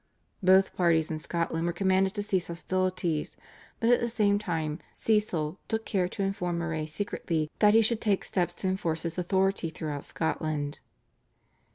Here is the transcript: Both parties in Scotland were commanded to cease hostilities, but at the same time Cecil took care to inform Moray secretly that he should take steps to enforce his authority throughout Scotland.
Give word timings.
Both 0.41 0.73
parties 0.75 1.11
in 1.11 1.19
Scotland 1.19 1.67
were 1.67 1.71
commanded 1.71 2.15
to 2.15 2.23
cease 2.23 2.47
hostilities, 2.47 3.37
but 3.79 3.91
at 3.91 3.99
the 3.99 4.09
same 4.09 4.39
time 4.39 4.79
Cecil 4.93 5.59
took 5.67 5.85
care 5.85 6.09
to 6.09 6.23
inform 6.23 6.57
Moray 6.57 6.87
secretly 6.87 7.51
that 7.59 7.75
he 7.75 7.83
should 7.83 8.01
take 8.01 8.23
steps 8.23 8.55
to 8.55 8.67
enforce 8.67 9.03
his 9.03 9.19
authority 9.19 9.69
throughout 9.69 10.03
Scotland. 10.03 10.79